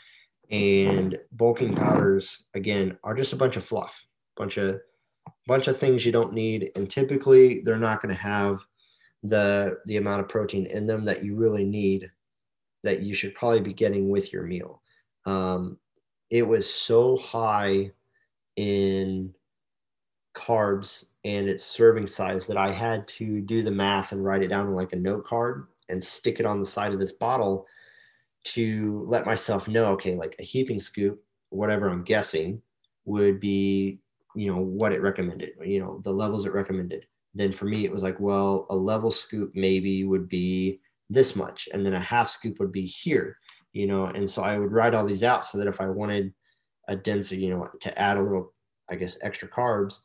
[0.51, 4.05] and bulking powders again are just a bunch of fluff
[4.37, 4.81] bunch of
[5.47, 8.61] bunch of things you don't need and typically they're not going to have
[9.23, 12.11] the the amount of protein in them that you really need
[12.83, 14.83] that you should probably be getting with your meal.
[15.27, 15.79] Um,
[16.31, 17.91] it was so high
[18.57, 19.35] in
[20.35, 24.49] carbs and its serving size that i had to do the math and write it
[24.49, 27.67] down on like a note card and stick it on the side of this bottle
[28.45, 32.63] to let myself know okay like a heaping scoop whatever i'm guessing
[33.07, 33.99] would be
[34.35, 37.07] you know what it recommended you know the levels it recommended.
[37.35, 41.69] Then for me it was like well a level scoop maybe would be this much
[41.73, 43.37] and then a half scoop would be here
[43.73, 46.33] you know and so i would write all these out so that if i wanted
[46.89, 48.55] a denser you know to add a little
[48.91, 50.01] i guess extra carbs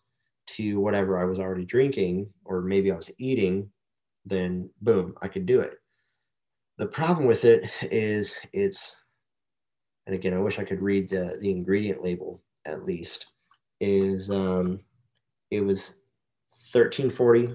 [0.47, 3.69] to whatever i was already drinking or maybe i was eating
[4.25, 5.75] then boom i could do it
[6.77, 8.95] the problem with it is it's,
[10.05, 13.27] and again, I wish I could read the, the ingredient label at least,
[13.79, 14.79] is um,
[15.51, 15.95] it was
[16.71, 17.47] 1340,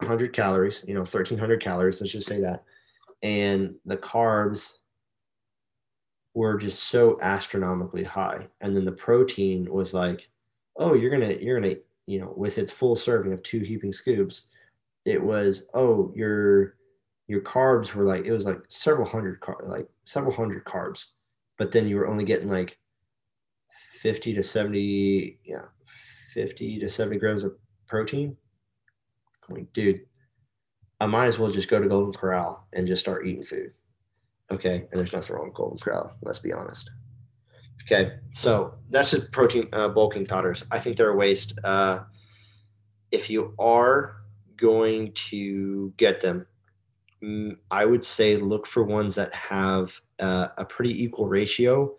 [0.00, 2.64] 100 calories, you know, 1300 calories, let's just say that.
[3.22, 4.76] And the carbs
[6.34, 8.48] were just so astronomically high.
[8.60, 10.28] And then the protein was like,
[10.76, 14.46] oh, you're to, you're to, you know, with its full serving of two heaping scoops,
[15.04, 16.76] it was, oh, you're,
[17.28, 21.08] your carbs were like it was like several hundred car like several hundred carbs,
[21.58, 22.78] but then you were only getting like
[24.00, 25.66] 50 to 70, yeah,
[26.32, 27.52] 50 to 70 grams of
[27.86, 28.36] protein.
[29.48, 30.00] I'm like, dude,
[31.00, 33.72] I might as well just go to Golden Corral and just start eating food.
[34.50, 34.86] Okay.
[34.90, 36.14] And there's nothing wrong with Golden Corral.
[36.22, 36.90] Let's be honest.
[37.84, 38.14] Okay.
[38.30, 40.64] So that's just protein uh, bulking powders.
[40.70, 41.58] I think they're a waste.
[41.62, 42.00] Uh,
[43.12, 44.16] if you are
[44.56, 46.46] going to get them,
[47.22, 51.96] Mm, I would say look for ones that have uh, a pretty equal ratio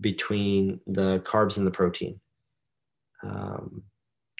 [0.00, 2.20] between the carbs and the protein.
[3.22, 3.82] Um,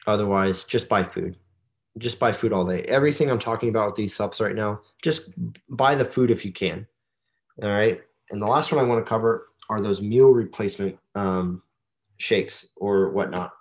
[0.06, 1.36] otherwise, just buy food.
[1.98, 2.82] Just buy food all day.
[2.82, 5.30] Everything I'm talking about with these subs right now, just
[5.68, 6.86] buy the food if you can.
[7.62, 8.00] All right.
[8.30, 11.62] And the last one I want to cover are those meal replacement um,
[12.18, 13.52] shakes or whatnot.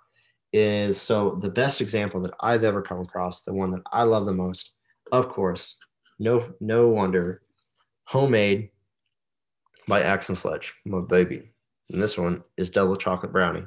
[0.52, 4.24] Is so the best example that I've ever come across, the one that I love
[4.24, 4.70] the most,
[5.12, 5.76] of course,
[6.18, 7.42] no, no wonder.
[8.04, 8.70] Homemade
[9.86, 11.50] by Axe and Sledge, my baby.
[11.90, 13.66] And this one is double chocolate brownie.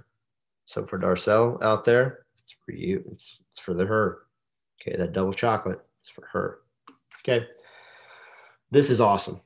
[0.65, 3.03] So for Darcel out there, it's for you.
[3.11, 4.23] It's, it's for the her.
[4.81, 6.59] Okay, that double chocolate is for her.
[7.19, 7.47] Okay.
[8.71, 9.41] This is awesome.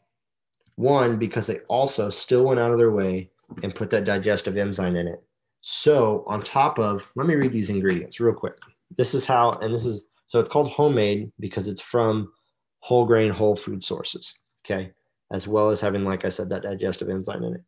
[0.75, 3.31] One, because they also still went out of their way
[3.63, 5.23] and put that digestive enzyme in it.
[5.61, 8.57] So on top of, let me read these ingredients real quick.
[8.95, 12.31] This is how, and this is, so it's called homemade because it's from
[12.79, 14.33] whole grain, whole food sources.
[14.65, 14.91] Okay.
[15.31, 17.63] As well as having, like I said, that digestive enzyme in it.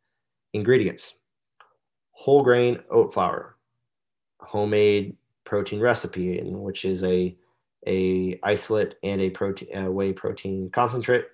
[0.53, 1.19] Ingredients
[2.17, 3.55] whole grain oat flour,
[4.39, 7.37] homemade protein recipe, in which is a
[7.87, 11.25] a isolate and a protein uh, whey protein concentrate,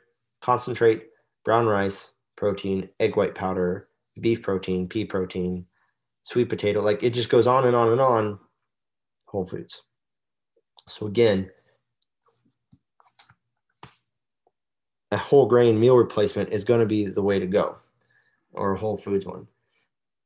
[0.41, 1.07] concentrate,
[1.43, 3.89] brown rice protein, egg white powder,
[4.19, 5.65] beef protein, pea protein,
[6.23, 6.81] sweet potato.
[6.81, 8.39] Like it just goes on and on and on.
[9.27, 9.83] Whole foods.
[10.87, 11.49] So again,
[15.11, 17.77] a whole grain meal replacement is going to be the way to go,
[18.51, 19.47] or a Whole Foods one.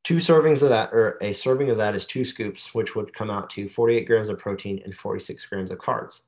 [0.07, 3.29] Two servings of that, or a serving of that, is two scoops, which would come
[3.29, 6.21] out to 48 grams of protein and 46 grams of carbs,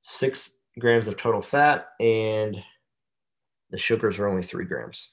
[0.00, 2.60] six grams of total fat, and
[3.70, 5.10] the sugars are only three grams.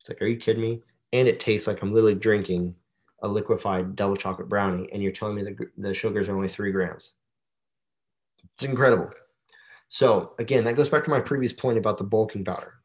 [0.00, 0.80] It's like, are you kidding me?
[1.12, 2.74] And it tastes like I'm literally drinking
[3.22, 6.72] a liquefied double chocolate brownie, and you're telling me the, the sugars are only three
[6.72, 7.12] grams.
[8.54, 9.10] It's incredible.
[9.90, 12.76] So again, that goes back to my previous point about the bulking powder.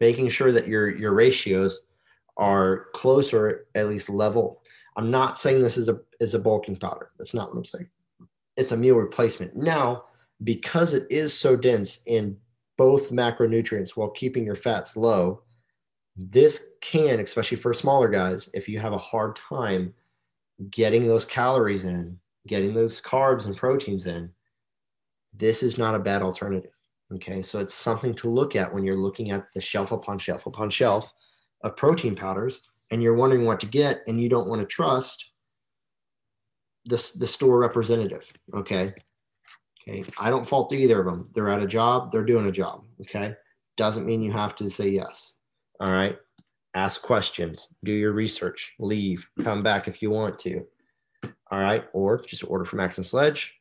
[0.00, 1.88] Making sure that your your ratios
[2.36, 4.62] are close or at least level.
[4.96, 7.10] I'm not saying this is a is a bulking powder.
[7.18, 7.88] That's not what I'm saying.
[8.56, 9.56] It's a meal replacement.
[9.56, 10.04] Now,
[10.42, 12.36] because it is so dense in
[12.76, 15.42] both macronutrients while keeping your fats low,
[16.16, 19.92] this can, especially for smaller guys, if you have a hard time
[20.70, 24.30] getting those calories in, getting those carbs and proteins in,
[25.32, 26.70] this is not a bad alternative.
[27.12, 30.46] Okay, so it's something to look at when you're looking at the shelf upon shelf
[30.46, 31.12] upon shelf
[31.64, 35.32] of protein powders and you're wondering what to get and you don't want to trust
[36.84, 38.30] the, the store representative.
[38.54, 38.94] Okay.
[39.88, 40.04] Okay.
[40.18, 41.24] I don't fault either of them.
[41.34, 42.84] They're at a job, they're doing a job.
[43.00, 43.34] Okay.
[43.76, 45.32] Doesn't mean you have to say yes.
[45.80, 46.16] All right.
[46.74, 50.64] Ask questions, do your research, leave, come back if you want to.
[51.50, 51.84] All right.
[51.92, 53.54] Or just order from and Sledge.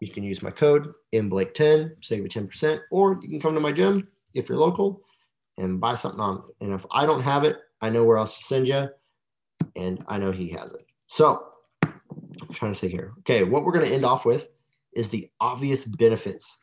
[0.00, 3.72] You can use my code MBlake10, save you 10%, or you can come to my
[3.72, 5.02] gym if you're local
[5.58, 6.42] and buy something on.
[6.60, 8.88] And if I don't have it, I know where else to send you,
[9.76, 10.86] and I know he has it.
[11.06, 11.46] So
[11.82, 13.12] I'm trying to say here.
[13.20, 14.48] Okay, what we're going to end off with
[14.94, 16.58] is the obvious benefits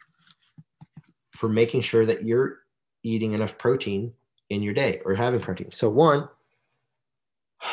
[1.32, 2.60] for making sure that you're
[3.04, 4.14] eating enough protein
[4.50, 5.72] in your day or having protein.
[5.72, 6.28] So, one,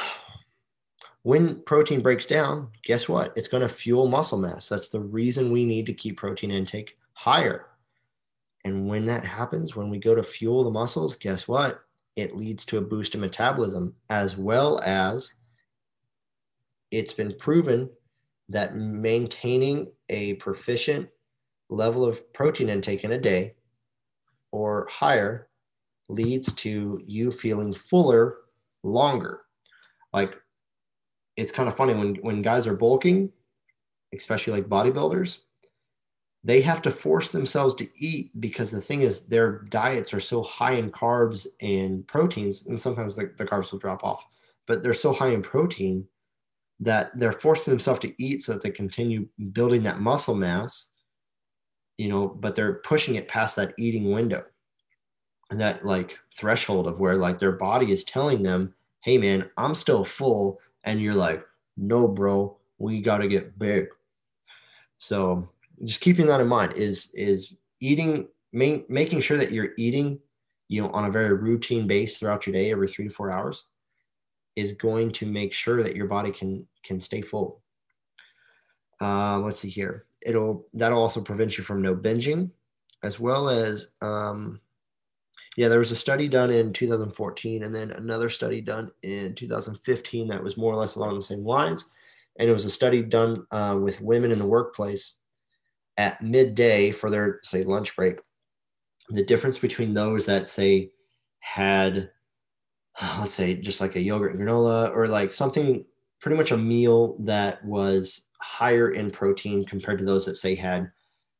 [1.23, 3.33] when protein breaks down, guess what?
[3.37, 4.69] It's going to fuel muscle mass.
[4.69, 7.67] That's the reason we need to keep protein intake higher.
[8.67, 11.83] And when that happens, when we go to fuel the muscles, guess what?
[12.17, 15.35] It leads to a boost in metabolism as well as
[16.91, 17.89] it's been proven
[18.49, 21.09] that maintaining a proficient
[21.71, 23.55] level of protein intake in a day
[24.51, 25.49] or higher
[26.09, 28.39] leads to you feeling fuller
[28.83, 29.43] longer.
[30.13, 30.35] Like
[31.37, 33.31] it's kind of funny when when guys are bulking,
[34.13, 35.39] especially like bodybuilders,
[36.47, 40.43] they have to force themselves to eat because the thing is their diets are so
[40.43, 44.25] high in carbs and proteins and sometimes the, the carbs will drop off
[44.67, 46.07] but they're so high in protein
[46.79, 50.91] that they're forcing themselves to eat so that they continue building that muscle mass
[51.99, 54.43] you know but they're pushing it past that eating window.
[55.49, 59.77] And that like threshold of where like their body is telling them hey man i'm
[59.77, 61.45] still full and you're like
[61.77, 63.89] no bro we got to get big.
[64.99, 65.49] So
[65.85, 70.19] just keeping that in mind is is eating making sure that you're eating
[70.69, 73.65] you know on a very routine base throughout your day every three to four hours
[74.57, 77.61] is going to make sure that your body can can stay full.
[79.01, 80.07] Uh, let's see here.
[80.23, 82.51] It'll that'll also prevent you from no binging,
[83.05, 84.61] as well as um,
[85.57, 90.29] yeah, there was a study done in 2014, and then another study done in 2015
[90.29, 91.91] that was more or less along the same lines,
[92.39, 95.15] and it was a study done uh, with women in the workplace
[95.97, 98.19] at midday for their say lunch break.
[99.09, 100.91] The difference between those that say
[101.41, 102.11] had
[103.19, 105.85] let's say just like a yogurt and granola or like something
[106.21, 110.91] pretty much a meal that was higher in protein compared to those that say had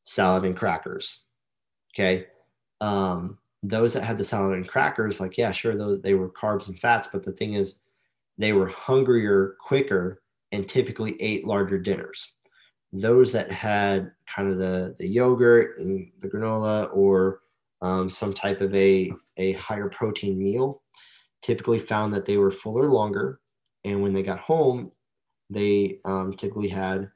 [0.03, 1.25] salad and crackers
[1.93, 2.27] okay
[2.79, 6.79] um, those that had the salad and crackers like yeah sure they were carbs and
[6.79, 7.79] fats but the thing is
[8.37, 12.33] they were hungrier quicker and typically ate larger dinners
[12.93, 17.41] those that had kind of the the yogurt and the granola or
[17.81, 20.81] um, some type of a a higher protein meal
[21.41, 23.39] typically found that they were fuller longer.
[23.85, 24.91] And when they got home,
[25.49, 27.09] they um, typically had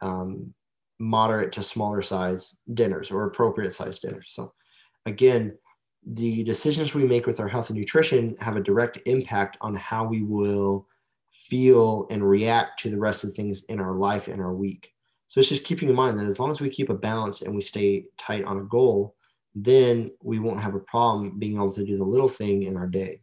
[0.00, 0.52] um,
[0.98, 4.26] moderate to smaller size dinners or appropriate size dinners.
[4.28, 4.52] So,
[5.06, 5.56] again,
[6.06, 10.04] the decisions we make with our health and nutrition have a direct impact on how
[10.04, 10.86] we will
[11.32, 14.92] feel and react to the rest of the things in our life and our week.
[15.32, 17.54] So it's just keeping in mind that as long as we keep a balance and
[17.54, 19.16] we stay tight on a goal,
[19.54, 22.86] then we won't have a problem being able to do the little thing in our
[22.86, 23.22] day.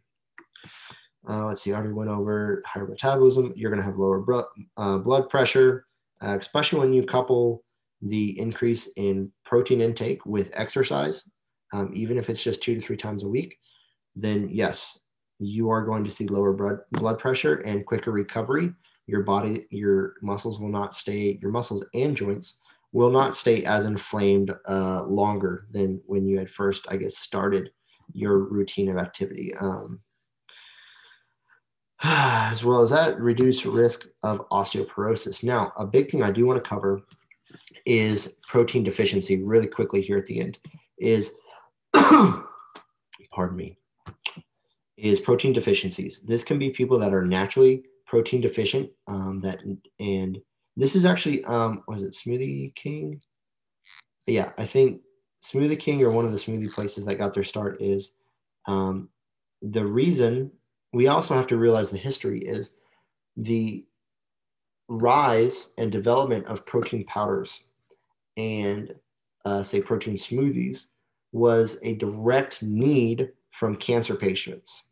[1.29, 3.53] Uh, let's see, I already went over higher metabolism.
[3.55, 5.85] You're going to have lower bro- uh, blood pressure,
[6.23, 7.63] uh, especially when you couple
[8.01, 11.29] the increase in protein intake with exercise,
[11.73, 13.55] um, even if it's just two to three times a week.
[14.15, 14.99] Then, yes,
[15.37, 18.73] you are going to see lower blood, blood pressure and quicker recovery.
[19.09, 22.59] Your body, your muscles will not stay, your muscles and joints
[22.91, 27.71] will not stay as inflamed uh, longer than when you had first, I guess, started
[28.13, 29.53] your routine of activity.
[29.59, 29.99] Um,
[32.03, 35.43] as well as that, reduce risk of osteoporosis.
[35.43, 37.01] Now, a big thing I do want to cover
[37.85, 40.59] is protein deficiency really quickly here at the end
[40.97, 41.31] is
[41.93, 43.77] pardon me
[44.97, 49.61] is protein deficiencies this can be people that are naturally protein deficient um, that
[49.99, 50.39] and
[50.75, 53.21] this is actually um, was it smoothie king?
[54.25, 55.01] Yeah i think
[55.43, 58.13] smoothie king or one of the smoothie places that got their start is
[58.65, 59.09] um,
[59.61, 60.51] the reason
[60.91, 62.73] we also have to realize the history is
[63.37, 63.85] the
[64.87, 67.65] rise and development of protein powders
[68.37, 68.93] and
[69.45, 70.87] uh, say protein smoothies
[71.31, 74.85] was a direct need from cancer patients.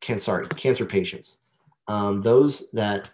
[0.00, 1.40] Can sorry cancer patients
[1.88, 3.10] um, those that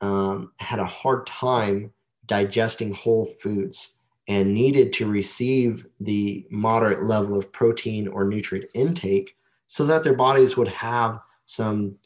[0.00, 1.92] um, had a hard time
[2.26, 3.92] digesting whole foods
[4.28, 9.36] and needed to receive the moderate level of protein or nutrient intake
[9.66, 11.96] so that their bodies would have some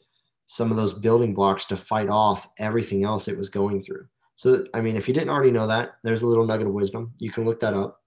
[0.45, 4.05] some of those building blocks to fight off everything else it was going through.
[4.35, 7.13] So, I mean, if you didn't already know that, there's a little nugget of wisdom.
[7.19, 8.01] You can look that up.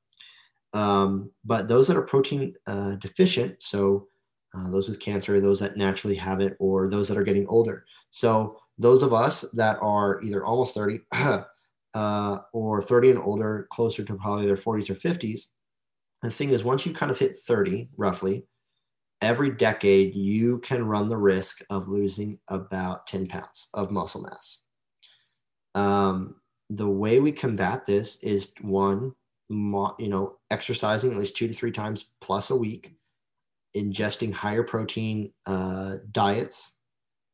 [0.72, 4.06] Um, but those that are protein uh, deficient, so
[4.56, 7.84] uh, those with cancer, those that naturally have it, or those that are getting older.
[8.10, 11.00] So, those of us that are either almost 30
[11.94, 15.46] uh, or 30 and older, closer to probably their 40s or 50s,
[16.22, 18.46] the thing is, once you kind of hit 30, roughly,
[19.22, 24.58] every decade you can run the risk of losing about 10 pounds of muscle mass.
[25.74, 26.36] Um,
[26.70, 29.14] the way we combat this is one,
[29.48, 32.95] you know, exercising at least two to three times plus a week,
[33.76, 36.74] ingesting higher protein uh, diets,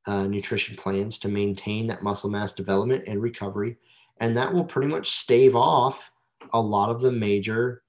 [0.07, 3.76] uh, nutrition plans to maintain that muscle mass development and recovery.
[4.20, 6.11] And that will pretty much stave off
[6.53, 7.82] a lot of the major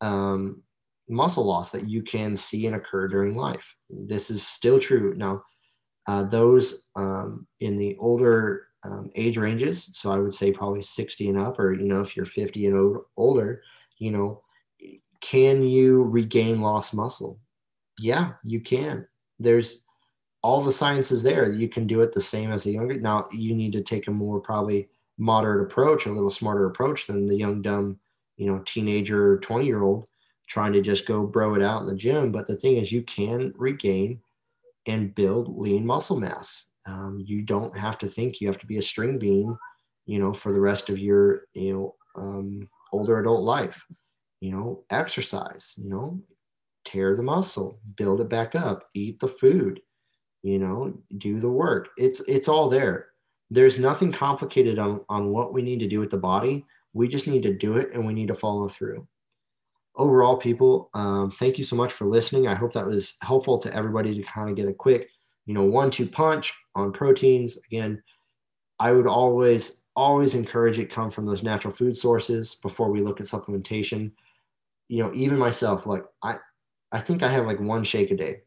[0.00, 0.62] um,
[1.08, 3.76] muscle loss that you can see and occur during life.
[3.88, 5.14] This is still true.
[5.16, 5.42] Now,
[6.06, 11.28] uh, those um, in the older um, age ranges, so I would say probably 60
[11.28, 13.62] and up, or, you know, if you're 50 and older,
[13.98, 14.42] you know,
[15.20, 17.38] can you regain lost muscle?
[17.98, 19.06] Yeah, you can.
[19.38, 19.82] There's
[20.42, 21.52] all the science is there.
[21.52, 22.96] You can do it the same as a younger.
[23.00, 24.88] Now, you need to take a more probably
[25.18, 27.98] moderate approach, a little smarter approach than the young, dumb,
[28.36, 30.08] you know, teenager, 20 year old
[30.48, 32.32] trying to just go bro it out in the gym.
[32.32, 34.20] But the thing is, you can regain
[34.86, 36.66] and build lean muscle mass.
[36.86, 39.56] Um, you don't have to think you have to be a string bean,
[40.06, 43.84] you know, for the rest of your, you know, um, older adult life.
[44.40, 46.20] You know, exercise, you know,
[46.84, 49.80] tear the muscle, build it back up, eat the food,
[50.42, 51.88] you know, do the work.
[51.96, 53.08] It's it's all there.
[53.50, 56.64] There's nothing complicated on, on what we need to do with the body.
[56.94, 59.06] We just need to do it and we need to follow through
[59.96, 62.46] overall, people, um, thank you so much for listening.
[62.48, 65.10] I hope that was helpful to everybody to kind of get a quick,
[65.46, 67.58] you know, one two punch on proteins.
[67.66, 68.02] Again,
[68.78, 73.20] I would always, always encourage it come from those natural food sources before we look
[73.20, 74.12] at supplementation.
[74.88, 76.38] You know, even myself, like I,
[76.92, 78.42] I think I have like one shake a day,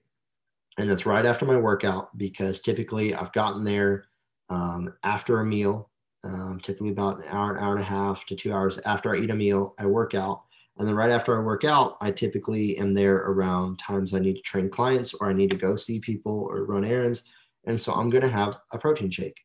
[0.78, 4.06] and that's right after my workout because typically I've gotten there
[4.50, 5.90] um, after a meal,
[6.24, 9.20] um, typically about an hour, an hour and a half to two hours after I
[9.20, 9.74] eat a meal.
[9.80, 10.44] I work out
[10.78, 14.36] and then right after I work out, I typically am there around times I need
[14.36, 17.24] to train clients or I need to go see people or run errands.
[17.66, 19.38] And so I'm going to have a protein shake.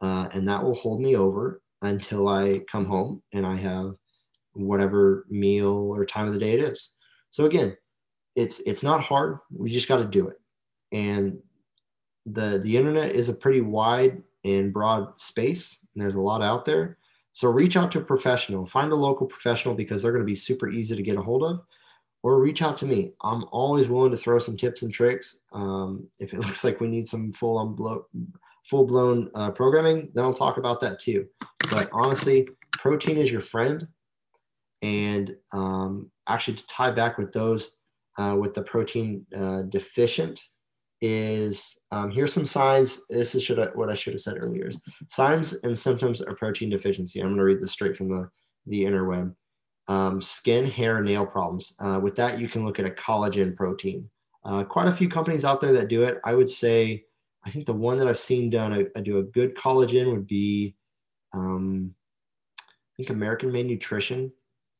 [0.00, 3.94] Uh, and that will hold me over until I come home and I have
[4.52, 6.94] whatever meal or time of the day it is.
[7.30, 7.76] So again,
[8.36, 9.38] it's it's not hard.
[9.50, 10.38] We just got to do it.
[10.92, 11.38] And
[12.26, 16.64] the the internet is a pretty wide and broad space, and there's a lot out
[16.64, 16.98] there.
[17.32, 20.34] So reach out to a professional, find a local professional because they're going to be
[20.34, 21.60] super easy to get a hold of,
[22.22, 23.12] or reach out to me.
[23.22, 25.40] I'm always willing to throw some tips and tricks.
[25.52, 28.06] Um, if it looks like we need some full on blow,
[28.64, 31.26] full blown uh, programming, then I'll talk about that too.
[31.70, 33.86] But honestly, protein is your friend,
[34.82, 37.76] and um, actually to tie back with those
[38.18, 40.40] uh, with the protein uh, deficient
[41.00, 43.02] is um, here's some signs.
[43.10, 44.68] This is should I, what I should have said earlier.
[44.68, 47.20] Is signs and symptoms of protein deficiency.
[47.20, 48.28] I'm going to read this straight from the
[48.66, 49.34] the interweb.
[49.88, 51.74] Um, skin, hair, nail problems.
[51.78, 54.08] Uh, with that, you can look at a collagen protein.
[54.44, 56.20] Uh, quite a few companies out there that do it.
[56.24, 57.04] I would say,
[57.44, 60.74] I think the one that I've seen done a do a good collagen would be,
[61.32, 61.94] um,
[62.58, 64.32] I think American Made Nutrition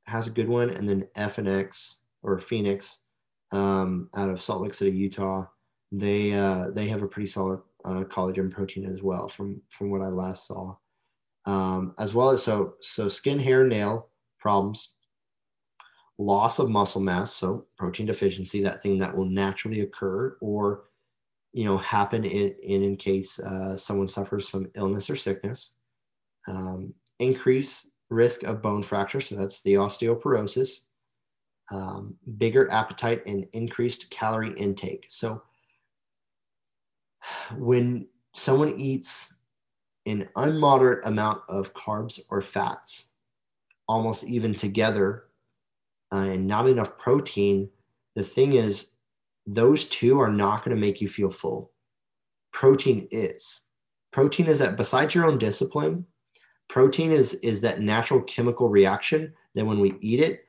[0.06, 2.98] has a good one, and then F and X or Phoenix
[3.52, 5.46] um, out of Salt Lake City, Utah
[5.92, 10.02] they uh, they have a pretty solid uh, collagen protein as well from from what
[10.02, 10.74] I last saw.
[11.44, 14.96] Um, as well as so so skin, hair, nail problems,
[16.18, 20.84] loss of muscle mass, so protein deficiency, that thing that will naturally occur or
[21.52, 25.72] you know happen in in, in case uh, someone suffers some illness or sickness.
[26.48, 30.86] Um, increase risk of bone fracture, so that's the osteoporosis.
[31.70, 35.06] Um, bigger appetite and increased calorie intake.
[35.08, 35.42] So
[37.56, 39.34] when someone eats
[40.06, 43.06] an unmoderate amount of carbs or fats,
[43.88, 45.24] almost even together,
[46.12, 47.68] uh, and not enough protein,
[48.14, 48.92] the thing is,
[49.46, 51.72] those two are not going to make you feel full.
[52.52, 53.62] Protein is.
[54.12, 56.06] Protein is that besides your own discipline,
[56.68, 60.45] protein is is that natural chemical reaction that when we eat it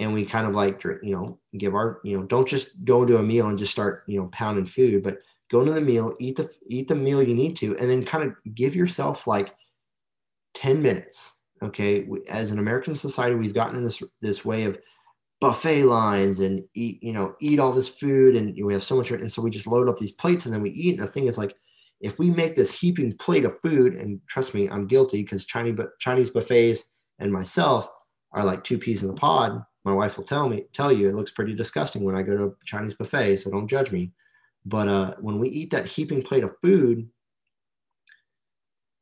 [0.00, 3.18] and we kind of like you know give our you know don't just go to
[3.18, 5.18] a meal and just start you know pounding food but
[5.50, 8.24] go to the meal, eat the eat the meal you need to, and then kind
[8.24, 9.54] of give yourself like
[10.54, 11.36] 10 minutes.
[11.62, 12.08] Okay.
[12.28, 14.78] As an American society, we've gotten in this this way of
[15.40, 19.10] buffet lines and eat, you know, eat all this food and we have so much
[19.10, 20.98] and so we just load up these plates and then we eat.
[20.98, 21.54] And the thing is like
[22.00, 25.78] if we make this heaping plate of food, and trust me, I'm guilty because Chinese
[25.98, 26.84] Chinese buffets
[27.18, 27.88] and myself
[28.32, 29.62] are like two peas in a pod.
[29.84, 32.44] My wife will tell me, tell you, it looks pretty disgusting when I go to
[32.44, 34.12] a Chinese buffet, so don't judge me.
[34.66, 37.08] But uh, when we eat that heaping plate of food,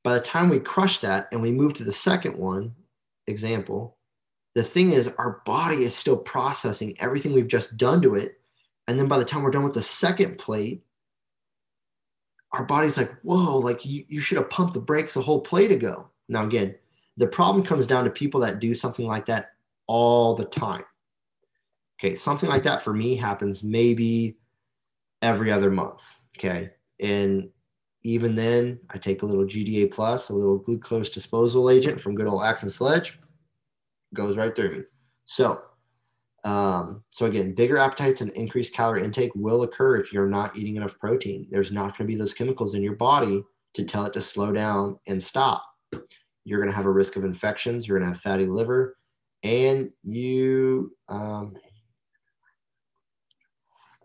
[0.05, 2.74] by the time we crush that and we move to the second one,
[3.26, 3.97] example,
[4.55, 8.41] the thing is our body is still processing everything we've just done to it.
[8.87, 10.85] And then by the time we're done with the second plate,
[12.53, 15.70] our body's like, whoa, like you, you should have pumped the brakes a whole plate
[15.70, 16.09] ago.
[16.29, 16.74] Now, again,
[17.16, 19.53] the problem comes down to people that do something like that
[19.89, 20.84] all the time.
[21.99, 24.39] Okay, something like that for me happens maybe
[25.20, 26.05] every other month.
[26.36, 26.70] Okay,
[27.01, 27.51] and
[28.05, 32.28] even then, I take a little GDA plus, a little glucose disposal agent from good
[32.28, 33.18] old Axe and Sledge,
[34.14, 34.82] goes right through me.
[35.26, 35.61] So,
[36.45, 40.76] um, so again, bigger appetites and increased calorie intake will occur if you're not eating
[40.76, 41.49] enough protein.
[41.51, 43.43] There's not going to be those chemicals in your body
[43.74, 45.64] to tell it to slow down and stop.
[46.45, 47.86] You're going to have a risk of infections.
[47.86, 48.97] You're going to have fatty liver,
[49.43, 51.55] and you, um,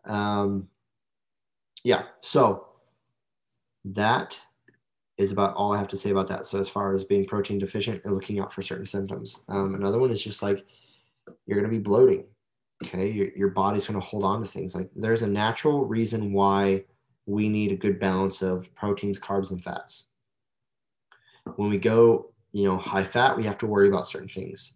[0.06, 0.68] um,
[1.84, 2.04] yeah.
[2.22, 2.68] So
[3.86, 4.40] that
[5.18, 6.46] is about all I have to say about that.
[6.46, 10.00] So as far as being protein deficient and looking out for certain symptoms, um, another
[10.00, 10.66] one is just like
[11.46, 12.26] you're going to be bloating.
[12.84, 14.76] Okay, your, your body's going to hold on to things.
[14.76, 16.84] Like there's a natural reason why
[17.26, 20.08] we need a good balance of proteins, carbs, and fats.
[21.56, 24.74] When we go, you know, high fat, we have to worry about certain things.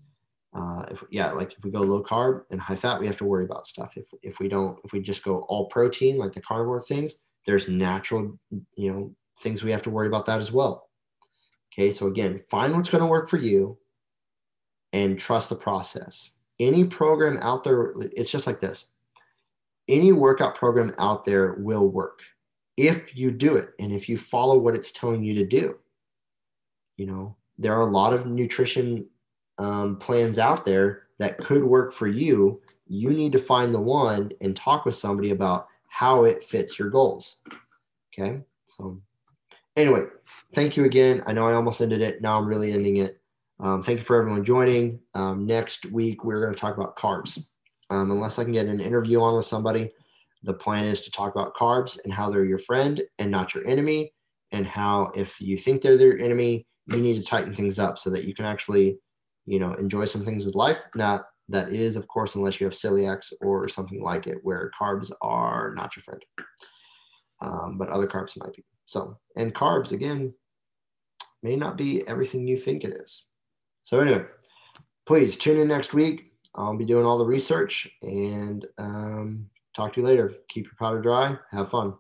[0.54, 3.26] Uh, if yeah, like if we go low carb and high fat, we have to
[3.26, 3.92] worry about stuff.
[3.96, 7.68] If if we don't, if we just go all protein, like the carnivore things, there's
[7.68, 8.38] natural,
[8.76, 10.90] you know, things we have to worry about that as well.
[11.74, 13.78] Okay, so again, find what's going to work for you
[14.94, 16.32] and trust the process.
[16.60, 18.88] Any program out there, it's just like this.
[19.88, 22.22] Any workout program out there will work
[22.78, 25.78] if you do it and if you follow what it's telling you to do.
[26.98, 29.08] You know, there are a lot of nutrition
[29.58, 32.62] um, plans out there that could work for you.
[32.88, 36.90] You need to find the one and talk with somebody about how it fits your
[36.90, 37.38] goals.
[38.14, 38.42] Okay.
[38.66, 39.02] So,
[39.76, 40.04] anyway,
[40.54, 41.24] thank you again.
[41.26, 42.22] I know I almost ended it.
[42.22, 43.20] Now I'm really ending it.
[43.60, 45.00] Um, thank you for everyone joining.
[45.16, 47.44] Um, next week, we're going to talk about carbs.
[47.90, 49.92] Um, unless I can get an interview on with somebody,
[50.44, 53.66] the plan is to talk about carbs and how they're your friend and not your
[53.66, 54.14] enemy,
[54.52, 58.10] and how if you think they're their enemy, you need to tighten things up so
[58.12, 59.00] that you can actually,
[59.48, 60.80] you know, enjoy some things with life.
[60.94, 65.12] Not that is, of course, unless you have celiacs or something like it, where carbs
[65.22, 66.22] are not your friend,
[67.42, 68.64] um, but other carbs might be.
[68.86, 70.34] So, and carbs again
[71.42, 73.24] may not be everything you think it is.
[73.84, 74.26] So anyway,
[75.06, 76.34] please tune in next week.
[76.56, 80.34] I'll be doing all the research and um, talk to you later.
[80.50, 81.38] Keep your powder dry.
[81.52, 81.94] Have fun.